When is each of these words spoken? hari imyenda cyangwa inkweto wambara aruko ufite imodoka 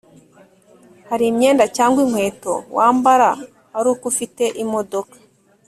hari 1.09 1.25
imyenda 1.31 1.63
cyangwa 1.75 1.99
inkweto 2.05 2.53
wambara 2.75 3.29
aruko 3.77 4.03
ufite 4.11 4.43
imodoka 4.63 5.15